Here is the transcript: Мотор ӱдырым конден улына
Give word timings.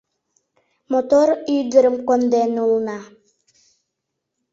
Мотор 0.91 1.27
ӱдырым 1.57 1.95
конден 2.07 2.51
улына 2.63 2.99